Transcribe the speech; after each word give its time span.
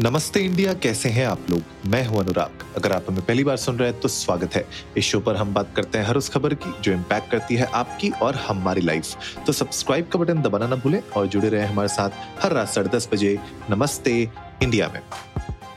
नमस्ते 0.00 0.40
इंडिया, 0.40 0.72
कैसे 0.74 1.08
हैं 1.08 1.26
आप 1.26 1.46
लोग? 1.50 1.62
मैं 1.86 2.06
हूँ 2.06 2.18
अनुराग। 2.20 2.64
अगर 2.76 2.92
आप 2.92 3.06
हमें 3.08 3.24
पहली 3.26 3.44
बार 3.44 3.56
सुन 3.56 3.76
रहे 3.76 3.90
हैं 3.90 4.00
तो 4.00 4.08
स्वागत 4.08 4.54
है। 4.54 4.66
इस 4.96 5.04
शो 5.04 5.20
पर 5.20 5.36
हम 5.36 5.54
बात 5.54 5.72
करते 5.76 5.98
हैं 5.98 6.04
हर 6.04 6.16
उस 6.16 6.28
खबर 6.28 6.54
की, 6.54 6.72
जो 6.82 6.92
इम्पैक्ट 6.92 7.30
करती 7.30 7.54
है 7.54 7.64
आपकी 7.64 8.10
और 8.10 8.34
हमारी 8.34 8.80
लाइफ 8.80 9.16
तो 9.46 9.52
सब्सक्राइब 9.52 10.08
का 10.08 10.18
बटन 10.18 10.42
दबाना 10.42 10.66
ना 10.66 10.76
भूलें 10.76 11.02
और 11.16 11.26
जुड़े 11.26 11.48
रहे 11.48 11.66
हमारे 11.66 11.88
साथ 11.88 12.10
हर 12.42 12.52
रात 12.52 12.68
साढ़े 12.68 12.88
दस 12.88 13.08
बजे 13.12 13.38
नमस्ते 13.70 14.28
इंडिया 14.62 14.88
में। 14.88 15.00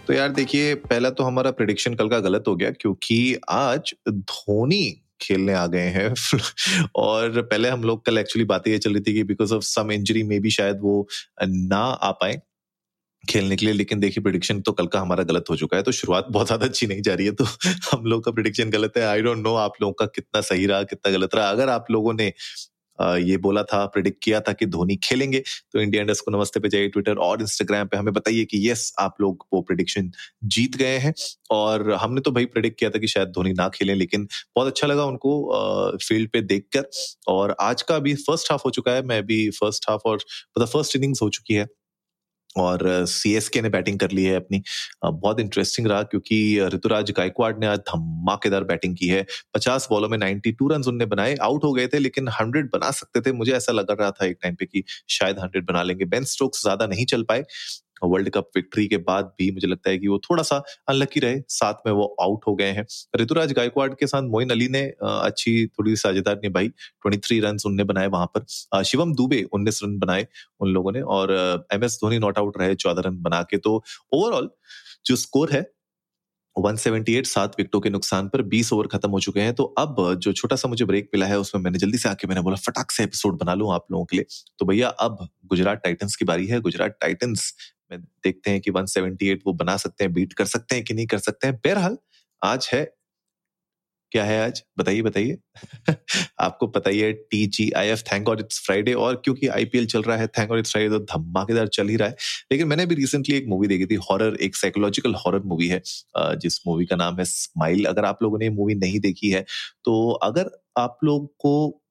तो 0.07 0.13
यार 0.13 0.29
देखिए, 0.29 0.75
पहला 0.75 1.09
तो 1.09 1.23
हमारा 1.23 1.52
प्रिडिक्शन 1.52 1.93
कल 1.93 2.09
का 2.09 2.20
गलत 2.20 2.43
हो 2.47 2.55
गया, 2.55 2.71
क्योंकि 2.71 3.38
आज 3.50 3.93
धोनी 4.09 5.02
खेलने 5.21 5.54
आ 5.54 5.68
गए 5.68 5.88
हैं। 5.89 6.13
और 6.95 7.41
पहले 7.41 7.70
हम 7.70 7.84
लोग 7.84 8.05
कल 8.05 8.18
एक्चुअली 8.18 8.45
बातें 8.45 8.71
ये 8.71 8.77
चल 8.77 8.93
रही 8.93 9.02
थी 9.02 9.13
कि 9.13 9.23
बिकॉज़ 9.23 9.54
ऑफ़ 9.54 9.63
सम 9.63 9.91
इंजरी 9.91 10.23
में 10.23 10.41
भी 10.41 10.50
शायद 10.50 10.79
वो 10.81 11.07
ना 11.43 11.84
आ 11.84 12.11
पाए। 12.11 12.41
खेलने 13.23 13.55
के 13.55 13.65
लिए, 13.65 13.73
लेकिन 13.75 13.99
देखिए 13.99 14.23
प्रिडिक्शन 14.23 14.59
तो 14.61 14.71
कल 14.73 14.87
का 14.87 15.00
हमारा 15.00 15.23
गलत 15.25 15.45
हो 15.50 15.55
चुका 15.57 15.77
है 15.77 15.83
तो 15.83 15.91
शुरुआत 15.93 16.27
बहुत 16.31 16.47
ज़्यादा 16.47 16.65
अच्छी 16.65 16.87
नहीं 16.87 17.01
जा 17.01 17.14
रही 17.14 17.25
है 17.25 17.31
तो 17.33 17.45
हम 17.93 18.05
लोग 18.05 18.23
का 18.25 18.31
प्रिडिक्शन 18.31 18.69
गलत 18.71 18.97
है। 18.97 19.04
आई 19.05 19.21
डोंट 19.21 19.37
नो 19.39 19.55
आप 19.57 19.73
लोगों 19.81 19.93
का 19.95 20.05
कितना 20.07 20.41
सही 20.43 20.65
रहा, 20.68 20.83
कितना 20.86 21.11
गलत 21.14 21.36
रहा। 21.36 21.50
अगर 21.50 21.69
आप 21.71 21.86
लोगों 21.91 22.14
ने 22.15 22.31
ये 23.00 23.37
बोला 23.39 23.61
था 23.65 23.86
प्रिडिक्ट 23.87 24.17
किया 24.23 24.39
था 24.41 24.51
कि 24.54 24.65
धोनी 24.67 24.95
खेलेंगे 25.04 25.39
तो 25.73 25.79
इंडिया 25.81 26.01
इंडस्ट 26.01 26.23
को 26.25 26.31
नमस्ते 26.31 26.59
पे 26.59 26.69
जाइए 26.69 26.87
ट्विटर 26.89 27.17
और 27.19 27.41
इंस्टाग्राम 27.41 27.87
पे 27.87 27.97
हमें 27.97 28.14
बताइए 28.14 28.45
कि 28.47 28.59
यस 28.69 28.91
आप 29.00 29.15
लोग 29.21 29.45
वो 29.53 29.61
प्रिडिक्शन 29.64 30.11
जीत 30.47 30.75
गए 30.78 30.97
हैं। 31.00 31.14
और 31.51 31.92
हमने 31.95 32.22
तो 32.22 32.31
भाई 32.31 32.45
प्रिडिक्ट 32.47 32.80
किया 32.80 32.89
था 32.89 33.00
कि 33.00 33.08
शायद 33.08 33.30
धोनी 33.31 33.53
ना 33.53 33.67
खेलें, 33.69 33.95
लेकिन 33.95 34.28
बहुत 34.55 34.67
अच्छा 34.67 34.88
लगा 34.88 35.05
उनको 35.05 35.97
फ़ील्ड 36.00 36.30
पे 36.31 36.42
देखकर। 36.44 36.89
और 37.30 37.55
आज 37.61 37.81
का 37.83 37.95
अभी 37.95 38.14
फ़र्स्ट 38.22 38.52
हाफ़ 38.52 38.61
हो 38.66 38.72
चुका 38.72 38.92
है, 38.92 39.02
मैं 39.03 39.17
अभी 39.19 39.50
फ़र्स्ट 39.53 39.89
हाफ़ 39.89 40.02
और 40.08 40.16
मतलब 40.17 40.67
फ़र्स्ट 40.69 40.95
इनिंग्स 40.95 41.22
हो 41.22 41.30
चुकी 41.31 41.53
है। 41.53 41.67
और 42.58 42.84
सी 43.08 43.34
एस 43.36 43.50
के 43.50 43.62
ने 43.62 43.70
बैटिंग 43.70 44.00
कर 44.00 44.12
ली 44.12 44.23
है 44.23 44.36
अपनी। 44.36 44.62
बहुत 45.06 45.39
इंटरेस्टिंग 45.39 45.88
रहा 45.88 46.03
क्योंकि 46.03 46.38
ऋतुराज 46.73 47.12
गायकवाड़ 47.12 47.54
ने 47.58 47.68
आज 47.68 47.80
धमाकेदार 47.90 48.64
बैटिंग 48.64 48.95
की 48.98 49.08
है। 49.08 49.26
पचास 49.56 49.88
बॉलों 49.90 50.10
में 50.10 50.18
नाइन्टी 50.18 50.52
टू 50.52 50.68
रन 50.68 50.84
उनने 50.88 51.06
बनाए। 51.06 51.36
आउट 51.42 51.64
हो 51.64 51.72
गए 51.73 51.88
थे 51.88 52.00
लेकिन 52.00 52.28
हंड्रेड 52.32 52.70
बना 52.73 52.92
सकते 52.92 53.22
थे। 53.22 53.32
मुझे 53.34 53.52
ऐसा 53.54 53.73
लग 53.73 53.92
रहा 53.92 54.12
था 54.12 54.26
एक 54.26 54.38
टाइम 54.44 54.56
पे 54.56 54.66
कि 54.66 54.84
शायद 55.10 55.40
हंड्रेड 55.40 55.66
बना 55.66 55.84
लेंगे। 55.84 56.06
बेन 56.06 56.23
स्ट्रोक्स 56.26 56.62
ज़्यादा 56.64 56.88
नहीं 56.88 57.06
चल 57.06 57.23
पाए। 57.23 57.44
वर्ल्ड 58.04 58.30
कप 58.30 58.50
विक्ट्री 58.56 58.88
के 58.88 58.98
बाद 59.00 59.32
भी 59.40 59.50
मुझे 59.52 59.68
लगता 59.68 59.90
है 59.90 59.98
कि 59.98 60.08
वो 60.08 60.18
थोड़ा 60.20 60.44
सा 60.44 60.62
अनलकी 60.90 61.20
रहे। 61.20 61.42
साथ 61.50 61.73
में 61.86 61.92
वो 61.94 62.06
आउट 62.22 62.48
हो 62.48 62.56
गए 62.56 62.72
हैं। 62.72 62.86
ऋतुराज 63.16 63.54
गायकवाड़ 63.54 63.90
के 63.94 64.08
साथ 64.08 64.30
मोइन 64.30 64.50
अली 64.50 64.68
ने 64.68 64.82
अच्छी 65.04 65.66
थोड़ी 65.70 65.95
साझेदार 65.95 66.40
निभाई। 66.44 66.68
ट्वेंटी 66.68 67.18
थ्री 67.20 67.40
रन 67.40 67.58
उनने 67.66 67.84
बनाए 67.84 68.08
वहाँ 68.08 68.32
पर। 68.38 68.84
शिवम 68.84 69.14
दुबे 69.16 69.44
उन्नीस 69.54 69.80
रन 69.84 69.98
बनाए 70.00 70.28
उन 70.60 70.70
लोगों 70.70 70.92
ने 70.92 71.02
और 71.02 71.32
M 71.73 71.84
S 71.84 72.00
Dhoni 72.02 72.20
not 72.20 72.38
out 72.38 72.58
रहे 72.62 72.76
चौदह 72.76 73.02
रन 73.02 73.22
बना 73.22 73.42
के। 73.42 73.58
तो 73.58 73.84
ओवरऑल 74.14 74.50
जो 75.06 75.16
स्कोर 75.16 75.52
है 75.52 75.66
178 76.56 77.26
सात 77.26 77.56
विकेटों 77.58 77.80
के 77.82 77.90
नुकसान 77.90 78.28
पर 78.30 78.42
20 78.44 78.72
ओवर 78.73 78.88
खत्म 78.88 79.10
हो 79.10 79.20
चुके 79.20 79.42
हैं। 79.42 79.54
तो 79.56 79.64
अब 79.64 79.95
जो 80.22 80.34
छोटा 80.34 80.56
सा 80.56 80.67
मुझे 80.70 80.86
ब्रेक 80.86 81.10
मिला 81.14 81.26
है, 81.26 81.40
उसमें 81.40 81.62
मैंने 81.62 81.78
जल्दी 81.80 81.98
से 81.98 82.10
आके 82.10 82.28
मैंने 82.28 82.42
बोला, 82.42 82.56
फटाक 82.58 82.92
से 82.92 83.04
एपिसोड 83.04 83.38
बना 83.40 83.54
लूँ 83.54 83.73
आप 83.73 83.86
लोगों 83.92 84.06
के 84.06 84.17
लिए। 84.17 84.26
तो 84.60 84.66
भैया, 84.66 84.88
अब 84.88 85.28
गुजरात 85.45 85.82
टाइटंस 85.84 86.16
की 86.16 86.26
बारी 86.26 86.48
है। 86.48 86.60
गुजरात 86.62 86.98
टाइटंस 87.02 87.54
में 87.97 88.03
देखते 88.03 88.52
हैं 88.52 88.61
कि 88.61 88.72
178 88.72 89.39
वो 89.47 89.53
बना 89.53 89.77
सकते 89.77 90.03
हैं 90.03 90.13
बीट 90.13 90.33
कर 90.33 90.45
सकते 90.45 90.75
हैं 90.75 90.83
कि 90.86 90.94
नहीं 90.94 91.08
कर 91.08 91.17
सकते 91.17 91.47
हैं। 91.47 91.55
बहरहाल, 91.55 91.97
आज 92.44 92.69
है। 92.73 92.94
क्या 94.11 94.23
है 94.25 94.45
आज? 94.45 94.63
बताइए 94.77 95.02
बताइए। 95.02 95.38
आपको 96.39 96.67
पता 96.67 96.89
ही 96.89 96.99
है 96.99 97.14
T 97.14 97.47
G 97.47 97.71
I 97.71 97.88
F 97.88 98.03
thank 98.03 98.30
और 98.30 98.39
इट्स 98.39 98.59
फ्राइडे 98.66 98.94
और 98.94 99.21
क्योंकि 99.25 99.47
आईपीएल 99.47 99.86
चल 99.86 100.02
रहा 100.02 100.17
है 100.17 100.27
थैंक 100.27 100.52
और 100.52 100.59
इट्स 100.59 100.71
फ्राइडे 100.71 100.99
तो 100.99 100.99
धमाकेदार 100.99 101.67
चल 101.67 101.88
ही 101.88 101.95
रहा 101.95 102.09
है। 102.09 102.16
लेकिन 102.52 102.67
मैंने 102.67 102.86
भी 102.86 102.95
रिसेंटली 102.95 103.36
एक 103.36 103.47
मूवी 103.47 103.67
देखी 103.67 103.86
थी 103.86 103.95
हॉरर 103.95 104.36
एक 104.36 104.55
साइकोलॉजिकल 104.55 105.14
हॉरर 105.16 105.39
मूवी 105.39 105.67
है 105.67 105.81
जिस 106.19 106.67
मूवी 106.67 106.86
का 106.86 106.95
नाम 106.95 107.19
है 107.19 107.25
स्माइल 107.25 107.86
अगर 107.86 108.05
आप 108.05 108.23
लोगों 108.23 108.39
ने 108.39 108.49
मूवी 108.49 108.75
नहीं 108.75 108.99
देखी 108.99 109.30
है 109.30 109.45
तो 109.86 110.11
अगर 110.11 110.49
आप 110.77 110.98
लोग 111.03 111.33
को 111.39 111.83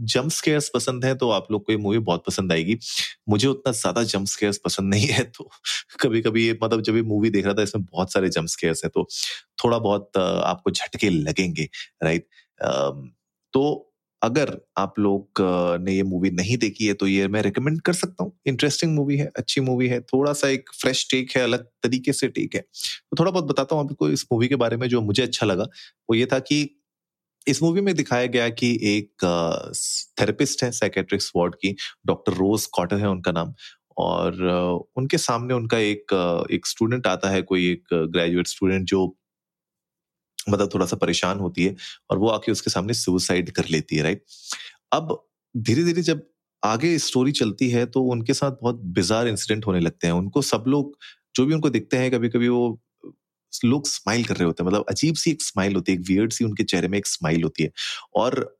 जम्प 0.00 0.30
स्केयर्स 0.32 0.70
पसंद 0.74 1.04
है 1.04 1.14
तो 1.16 1.30
आप 1.30 1.46
लोग 1.52 1.64
को 1.66 1.72
ये 1.72 1.78
मूवी 1.78 1.98
बहुत 2.00 2.24
पसंद 2.26 2.52
आएगी। 2.52 2.78
मुझे 3.28 3.48
उतना 3.48 3.72
ज़्यादा 3.74 4.02
जम्प 4.04 4.26
स्केयर्स 4.28 4.60
पसंद 4.64 4.94
नहीं 4.94 5.06
है 5.08 5.24
तो 5.26 5.50
कभी 6.00 6.20
कभी 6.22 6.50
मतलब 6.54 6.82
जब 6.82 6.96
ये 6.96 7.02
मूवी 7.04 7.30
देख 7.30 7.44
रहा 7.44 7.54
था, 7.54 7.62
इसमें 7.62 7.84
बहुत 7.84 8.12
सारे 8.12 8.28
जम्प 8.30 8.48
स्केयर्स 8.48 8.84
है 8.84 8.90
तो 8.90 9.06
थोड़ा 9.64 9.78
बहुत 9.80 10.16
आपको 10.16 10.70
झटके 10.70 11.10
लगेंगे 11.10 11.68
राइट 12.04 12.28
तो 13.54 13.86
अगर 14.22 14.50
आप 14.78 14.98
लोग 14.98 15.40
ने 15.82 15.92
ये 15.92 16.02
मूवी 16.04 16.30
नहीं 16.32 16.56
देखी 16.58 16.86
है 16.86 16.94
तो 16.94 17.06
ये 17.06 17.28
मैं 17.28 17.42
रिकमेंड 17.42 17.80
कर 17.82 17.92
सकता 17.92 18.24
हूँ। 18.24 18.32
इंटरेस्टिंग 18.46 18.94
मूवी 18.94 19.16
है, 19.16 19.30
अच्छी 19.36 19.60
मूवी 19.60 19.86
है 19.88 20.00
थोड़ा 20.02 20.32
सा 20.32 20.48
एक 20.48 20.70
फ्रेश 20.74 21.06
टेक 21.10 21.30
है, 21.36 21.42
अलग 21.42 21.64
तरीके 21.82 22.12
से 22.12 22.28
टेक 22.28 22.54
है। 22.54 22.60
तो 22.60 23.16
थोड़ा 23.18 23.30
बहुत 23.30 23.44
बताता 23.44 23.76
हूँ 23.76 23.84
आपको 23.84 24.08
इस 24.10 24.24
मूवी 24.32 24.48
के 24.48 24.56
बारे 24.56 24.76
में 24.76 24.88
जो 24.88 25.00
मुझे 25.02 25.22
अच्छा 25.22 25.46
लगा। 25.46 25.64
वो 25.64 26.14
ये 26.14 26.26
था 26.26 26.38
कि 26.40 26.62
इस 27.46 27.62
मूवी 27.62 27.80
में 27.80 27.94
दिखाया 27.94 28.26
गया 28.26 28.48
कि 28.50 28.72
एक 28.84 29.24
थेरेपिस्ट 30.20 30.62
है 30.64 30.70
साइकेट्रिक्स 30.72 31.30
वार्ड 31.36 31.54
की 31.54 31.74
डॉक्टर 32.06 32.32
रोज 32.32 32.66
कॉटर 32.66 32.98
है 32.98 33.08
उनका 33.10 33.32
नाम। 33.32 33.54
और 33.98 34.42
उनके 34.96 35.18
सामने 35.18 35.54
उनका 35.54 35.78
एक 35.78 36.46
एक 36.52 36.66
स्टूडेंट 36.66 37.06
आता 37.06 37.30
है, 37.30 37.42
कोई 37.42 37.70
एक 37.72 37.94
ग्रेजुएट 38.12 38.46
स्टूडेंट 38.46 38.86
जो 38.88 39.06
मतलब 40.50 40.70
थोड़ा 40.74 40.86
सा 40.86 40.96
परेशान 40.96 41.38
होती 41.38 41.64
है 41.64 41.74
और 42.10 42.18
वो 42.18 42.28
आके 42.28 42.52
उसके 42.52 42.70
सामने 42.70 42.94
सुसाइड 42.94 43.50
कर 43.50 43.64
लेती 43.70 43.96
है 43.96 44.02
राइट 44.02 44.24
अब 44.92 45.16
धीरे 45.54 45.84
धीरे 45.84 46.02
जब 46.02 46.22
आगे 46.62 46.98
स्टोरी 46.98 47.32
चलती 47.32 47.68
है 47.70 47.84
तो 47.86 48.02
उनके 48.04 48.34
साथ 48.34 48.52
बहुत 48.62 48.80
बिजार 48.94 49.28
इंसिडेंट 49.28 49.66
होने 49.66 49.80
लगते 49.80 50.06
हैं। 50.06 50.14
उनको 50.14 50.42
सब 50.42 50.64
लोग, 50.68 50.96
जो 51.34 51.46
भी 51.46 51.54
उनको 51.54 51.70
दिखते 51.70 51.96
हैं 51.96 52.10
कभी 52.10 52.28
कभी 52.28 52.48
वो 52.48 52.80
लोग 53.64 53.86
स्माइल 53.88 54.24
कर 54.24 54.36
रहे 54.36 54.44
होते 54.44 54.62
हैं। 54.64 54.70
मतलब 54.70 54.84
अजीब 54.88 55.14
सी 55.14 55.30
एक 55.30 55.42
स्माइल 55.42 55.74
होती 55.74 55.92
है, 55.92 55.98
एक 55.98 56.04
वियर्ड 56.08 56.32
सी 56.32 56.44
उनके 56.44 56.64
चेहरे 56.64 56.88
में 56.88 56.98
एक 56.98 57.06
स्माइल 57.06 57.42
होती 57.42 57.62
है। 57.62 57.70
और 58.16 58.56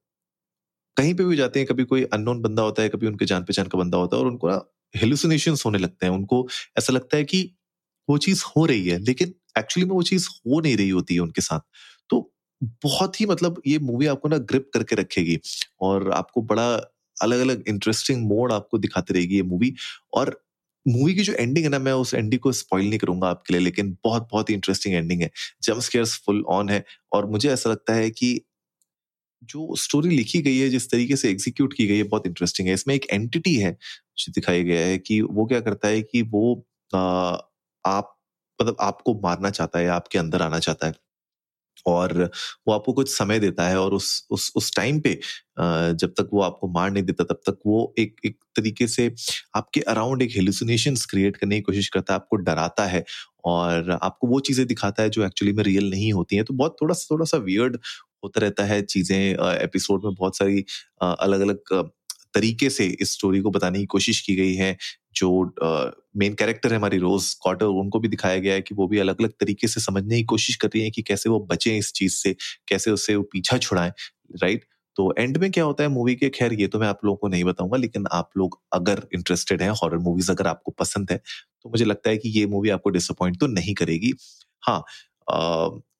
कहीं 0.97 1.15
पे 1.15 1.25
भी 1.25 1.37
जाते 1.37 1.61
हैं, 1.61 1.67
कभी 1.69 1.85
कोई 1.85 2.03
अननोन 2.05 2.41
बंदा 2.43 2.63
होता 2.63 2.83
है, 2.83 2.89
कभी 2.89 3.07
उनके 3.07 3.25
जान 3.25 3.43
पहचान 3.45 3.67
का 3.67 3.79
बंदा 3.79 3.99
होता 3.99 4.17
है 4.17 4.23
और 4.23 4.29
उनको 4.29 4.49
ना 4.49 4.61
हेलुसिनेशन 4.95 5.57
होने 5.67 5.79
लगते 5.79 6.07
हैं। 6.07 6.13
उनको 6.13 6.49
ऐसा 6.79 6.93
लगता 6.93 7.17
है 7.17 7.25
कि 7.25 7.43
वो 8.09 8.19
चीज़ 8.19 8.45
हो 8.57 8.65
रही 8.67 8.89
है, 8.89 8.99
लेकिन 8.99 9.35
एक्चुअली 9.59 9.89
में 9.89 9.95
वो 9.97 10.03
चीज़ 10.03 10.29
हो 10.31 10.61
नहीं 10.61 10.77
रही 10.77 10.89
होती 10.89 11.15
है 11.15 11.21
उनके 11.21 11.41
साथ। 11.43 11.61
तो 12.11 12.33
बहुत 12.85 13.21
ही 13.21 13.27
मतलब 13.27 13.63
ये 13.67 13.79
मूवी 13.79 14.07
आपको 14.07 14.29
ना 14.29 14.39
ग्रिप 14.39 14.71
करके 14.75 14.97
रखेगी 14.97 15.39
और 15.81 16.11
आपको 16.13 16.43
बड़ा 16.43 16.69
अलग 17.23 17.41
अलग 17.41 17.65
इंटरेस्टिंग 17.69 18.23
मोड 18.29 18.53
आपको 18.53 18.79
दिखाती 18.79 19.15
रहेगी 19.15 19.37
ये 19.37 19.43
मूवी 19.43 19.75
और 20.15 20.43
मूवी 20.87 21.15
की 21.15 21.23
जो 21.23 21.33
एंडिंग 21.35 21.65
है 21.65 21.71
ना 21.71 21.79
मैं 21.79 21.93
उस 21.95 22.15
एंडिंग 22.15 22.41
को 22.41 22.53
स्पॉइल 22.53 22.89
नहीं 22.89 22.99
करूँगा 22.99 23.29
आपके 23.29 23.55
लिए 23.55 23.63
लेकिन 23.63 23.97
बहुत 24.05 24.29
बहुत 24.33 24.51
ही 24.51 24.55
इंटरेस्टिंग 24.55 24.95
एंडिंग 24.95 25.23
है। 25.23 25.31
जम्प 25.63 25.81
स्केयर्स 25.83 26.17
फुल 26.27 26.45
ऑन 26.51 26.69
है 26.69 26.85
और 27.13 27.27
मुझे 27.31 27.51
ऐसा 27.53 27.71
लगता 27.71 27.95
है 27.95 28.11
कि 28.13 28.41
जो 29.43 29.75
स्टोरी 29.77 30.17
लिखी 30.17 30.41
गई 30.43 30.59
है 30.59 30.69
जिस 30.69 30.91
तरीके 30.91 31.17
से 31.17 31.31
एग्जीक्यूट 31.31 31.73
की 31.75 31.87
गई 31.87 31.97
है 31.97 32.03
बहुत 32.05 32.27
इंटरेस्टिंग 32.27 32.69
है। 32.69 32.75
इसमें 32.75 32.95
एक 32.95 33.07
एंटिटी 33.13 33.55
है 33.57 33.73
जो 34.19 34.33
दिखाया 34.33 34.63
गया 34.63 34.87
है 34.87 34.99
कि 34.99 35.21
वो 35.23 35.47
क्या 35.47 35.61
करता 35.61 35.89
है 35.89 36.03
कि 36.03 36.23
वो 36.25 36.55
आ, 36.93 37.01
आप 37.85 38.17
मतलब 38.59 38.77
आपको 38.81 39.15
मारना 39.23 39.51
चाहता 39.51 39.79
है 39.79 39.89
आपके 39.91 40.19
अंदर 40.19 40.43
आना 40.43 40.59
चाहता 40.59 40.87
है। 40.87 40.95
और 41.87 42.13
वो 42.69 42.75
आपको 42.75 42.93
कुछ 42.93 43.09
समय 43.13 43.39
देता 43.41 43.69
है 43.69 43.79
और 43.81 43.95
उस 43.95 44.27
उस 44.31 44.51
उस 44.57 44.75
टाइम 44.77 45.01
पे 45.01 45.15
जब 45.59 46.13
तक 46.19 46.29
वो 46.33 46.43
आपको 46.43 46.69
मार 46.71 46.91
नहीं 46.91 47.03
देता, 47.05 47.25
तब 47.25 47.41
तक 47.47 47.59
वो 47.67 47.95
एक 47.99 48.17
एक 48.27 48.37
तरीके 48.57 48.87
से 48.89 49.11
आपके 49.57 49.81
अराउंड 49.89 50.23
एक 50.23 50.31
हेलुसिनेशन 50.37 50.95
क्रिएट 51.11 51.37
करने 51.37 51.57
की 51.57 51.63
कोशिश 51.63 51.89
करता 51.89 52.15
है, 52.15 52.21
आपको 52.21 52.37
डराता 52.39 52.87
है 52.87 53.05
और 53.47 53.91
आपको 54.03 54.27
वो 54.29 54.41
चीज़ें 54.43 54.67
दिखाता 54.67 55.03
है 55.03 55.11
जो 55.11 55.25
एक्चुअली 55.27 55.53
में 55.55 55.63
रियल 55.65 55.91
नहीं 55.91 56.13
होती 56.13 56.37
हैं। 56.37 56.45
तो 56.45 56.55
बहुत 56.55 56.77
थोड़ा 56.83 56.95
सा 56.95 57.07
थोड़ा 57.11 57.25
सा 57.27 57.39
वियर्ड 57.41 57.79
होता 58.25 58.41
रहता 58.41 58.65
है 58.65 58.81
चीज़ें 58.85 59.19
एपिसोड 59.19 60.05
में 60.05 60.15
बहुत 60.15 60.37
सारी 60.37 60.65
अलग 61.03 61.41
अलग 61.41 61.83
तरीके 62.35 62.69
से 62.71 62.87
इस 63.01 63.13
स्टोरी 63.13 63.41
को 63.41 63.51
बताने 63.51 63.79
की 63.79 63.87
कोशिश 63.87 64.21
की 64.21 64.35
गई 64.37 64.55
है। 64.55 64.77
जो 65.15 65.31
मेन 66.17 66.35
कैरेक्टर 66.35 66.71
है 66.73 66.77
हमारी 66.77 66.99
रोज 66.99 67.33
कॉटर 67.43 67.67
उनको 67.67 68.01
भी 68.01 68.09
दिखाया 68.09 68.39
गया 68.39 68.55
है 68.55 68.61
कि 68.63 68.75
वो 68.75 68.87
भी 68.89 68.99
अलग 68.99 69.21
अलग 69.21 69.31
तरीके 69.41 69.69
से 69.69 69.81
समझने 69.81 70.17
की 70.17 70.25
कोशिश 70.27 70.57
कर 70.57 70.69
रही 70.69 70.83
है 70.85 70.91
कि 70.91 71.03
कैसे 71.05 71.31
वो 71.31 71.39
बचे 71.51 71.77
इस 71.79 71.93
चीज़ 71.95 72.15
से, 72.15 72.35
कैसे 72.69 72.91
उससे 72.91 73.17
वो 73.17 73.23
पीछा 73.33 73.59
छुड़ाएँ 73.59 73.93
राइट 74.43 74.65
तो 74.97 75.13
एंड 75.19 75.37
में 75.39 75.51
क्या 75.53 75.65
होता 75.65 75.83
है 75.85 75.89
मूवी 75.91 76.15
के, 76.17 76.29
खैर, 76.31 76.53
ये 76.55 76.67
तो 76.69 76.79
मैं 76.79 76.87
आप 76.89 77.01
लोगों 77.05 77.17
को 77.19 77.29
नहीं 77.29 77.45
बताऊँगा, 77.45 77.77
लेकिन 77.79 78.07
आप 78.13 78.31
लोग 78.37 78.61
अगर 78.75 79.03
इंटरेस्टेड 79.15 79.63
हैं 79.63 79.71
हॉरर 79.83 79.99
मूवीज़ 80.01 80.31
अगर 80.33 80.47
आपको 80.49 80.73
पसंद 80.79 81.11
है 81.13 81.19
तो 81.65 81.71
मुझे 81.71 81.85
लगता 81.85 82.11
है 82.11 82.17
कि 82.19 82.29
ये 82.31 82.47
मूवी 82.49 82.71
आपको 82.71 82.91
डिसअपॉइंट 82.91 83.39
तो 83.41 83.47
नहीं 83.49 83.75
करेगी। 83.77 84.13
हाँ 84.63 84.83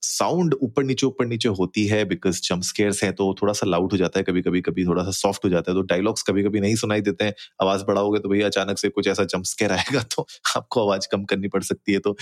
साउंड 0.03 0.55
ऊपर 0.63 0.85
नीचे 0.85 1.07
ऊपर 1.07 1.27
नीचे 1.27 1.49
होती 1.51 1.87
है 1.87 2.05
बिकॉज़ 2.05 2.41
जम्प 2.43 2.63
स्केयर्स 2.65 3.03
है 3.05 3.11
तो 3.13 3.35
थोड़ा 3.43 3.53
सा 3.53 3.67
लाउड 3.67 3.93
हो 3.93 3.99
जाता 3.99 4.19
है 4.19 4.25
कभी 4.25 4.43
कभी 4.43 4.61
कभी 4.61 4.85
थोड़ा 4.87 5.03
सा 5.05 5.11
सॉफ्ट 5.13 5.45
हो 5.45 5.51
जाता 5.51 5.73
है 5.73 5.77
तो 5.77 5.83
डायलॉग्स 5.87 6.23
कभी 6.23 6.43
कभी 6.43 6.61
नहीं 6.61 6.75
सुनाई 6.77 7.01
देते 7.01 7.25
हैं। 7.25 7.35
आवाज़ 7.63 7.85
बढ़ाओगे 7.85 8.19
तो 8.19 8.29
भैया 8.29 8.47
अचानक 8.47 8.79
से 8.79 8.89
कुछ 8.91 9.09
ऐसा 9.09 9.25
जम्प 9.27 9.45
आएगा 9.73 10.03
तो 10.15 10.27
आपको 10.57 10.81
आवाज़ 10.83 11.07
कम 11.13 11.25
करनी 11.25 11.49
पड़ 11.49 11.63
सकती 11.63 11.93
है। 11.93 11.99
तो 11.99 12.17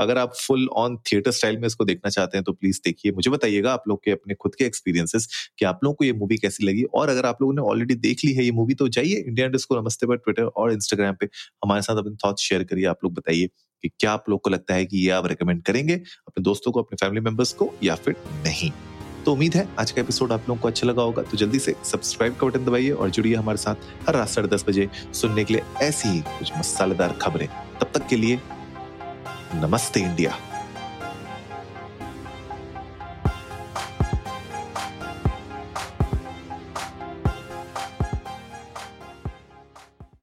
अगर 0.00 0.18
आप 0.18 0.34
फुल 0.36 0.68
ऑन 0.76 0.96
थिएटर 1.06 1.30
स्टाइल 1.32 1.58
में 1.58 1.66
इसको 1.66 1.84
देखना 1.84 2.10
चाहते 2.10 2.38
हैं 2.38 2.44
तो 2.44 2.52
प्लीज़ 2.52 2.80
देखिए, 2.84 3.12
मुझे 3.12 3.30
बताइएगा 3.30 3.72
आप 3.72 3.82
लोग 3.88 4.02
के 4.04 4.10
अपने 4.10 4.34
खुद 4.34 4.54
के 4.54 4.64
एक्सपीरियंसेस 4.64 5.28
कि 5.58 5.64
आप 5.64 5.80
लोगों 5.84 5.94
को 5.94 6.04
ये 6.04 6.12
मूवी 6.14 6.36
कैसी 6.38 6.64
लगी। 6.66 6.82
और 6.94 7.08
अगर 7.08 7.26
आप 7.26 7.42
लोगों 7.42 7.54
ने 7.54 7.62
ऑलरेडी 7.64 7.94
देख 7.96 8.24
ली 8.24 8.32
है 8.34 8.44
ये 8.44 8.50
मूवी 8.52 8.74
तो 8.74 8.88
जाइए 8.90 9.24
इंडिया 9.26 9.48
डिस्को 9.48 9.80
नमस्ते 9.80 10.06
पर 10.06 10.16
ट्विटर 10.16 10.44
और 10.46 10.72
इंस्टाग्राम 10.72 11.16
पे 11.20 11.28
हमारे 11.64 11.82
साथ 11.82 11.96
अपने 11.98 12.16
थॉट्स 12.26 12.42
शेयर 12.42 12.64
करिए, 12.64 12.86
आप 12.86 13.04
लोग 13.04 13.14
बताइए। 13.14 13.48
कि 13.84 13.90
क्या 14.00 14.12
आप 14.12 14.28
लोग 14.28 14.40
को 14.40 14.50
लगता 14.50 14.74
है 14.74 14.84
कि 14.86 14.98
ये 14.98 15.10
आप 15.10 15.26
रिकमेंड 15.26 15.62
करेंगे 15.62 15.94
अपने 15.94 16.42
दोस्तों 16.42 16.72
को, 16.72 16.82
अपने 16.82 16.96
फैमिली 16.96 17.20
मेंबर्स 17.20 17.52
को 17.52 17.72
या 17.82 17.94
फिर 17.94 18.14
नहीं? 18.44 18.70
तो 19.24 19.32
उम्मीद 19.32 19.54
है 19.54 19.66
आज 19.78 19.90
का 19.90 20.00
एपिसोड 20.00 20.32
आप 20.32 20.48
लोगों 20.48 20.60
को 20.60 20.68
अच्छा 20.68 20.86
लगा 20.86 21.02
होगा। 21.02 21.22
तो 21.22 21.36
जल्दी 21.36 21.58
से 21.58 21.74
सब्सक्राइब 21.84 22.36
का 22.36 22.46
बटन 22.46 22.64
दबाइए 22.64 22.90
और 22.90 23.10
जुड़िए 23.10 23.34
हमारे 23.34 23.58
साथ 23.58 24.08
हर 24.08 24.14
रात 24.14 24.28
साढ़े 24.28 24.48
दस 24.48 24.64
बजे 24.68 24.88
सुनने 25.14 25.44
के 25.44 25.54
लिए 25.54 25.62
ऐसी 25.82 26.08
ही 26.08 26.20
कुछ 26.20 26.52
मसालेदार 26.58 27.12
खबरें। 27.12 27.46
तब 27.80 27.90
तक 27.94 28.06
के 28.06 28.16
लिए 28.16 28.40
नमस्ते 29.54 30.00
इंडिया। 30.00 30.36